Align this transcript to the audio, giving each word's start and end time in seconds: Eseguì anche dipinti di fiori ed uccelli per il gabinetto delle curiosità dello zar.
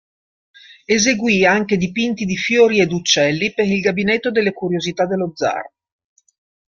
Eseguì 0.87 1.45
anche 1.45 1.77
dipinti 1.77 2.25
di 2.25 2.35
fiori 2.35 2.81
ed 2.81 2.91
uccelli 2.91 3.53
per 3.53 3.67
il 3.67 3.81
gabinetto 3.81 4.31
delle 4.31 4.51
curiosità 4.51 5.05
dello 5.05 5.31
zar. 5.35 5.63